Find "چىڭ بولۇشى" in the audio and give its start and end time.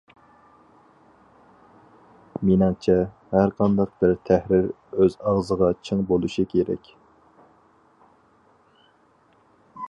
5.91-6.47